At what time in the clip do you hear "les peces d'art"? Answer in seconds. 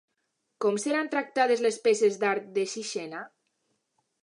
1.67-2.49